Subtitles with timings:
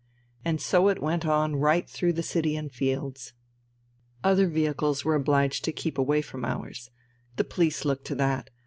[0.43, 3.33] And so it went on right through the city and the fields.
[4.23, 6.89] Other vehicles were obliged to keep away from ours;
[7.35, 8.49] the police looked to that.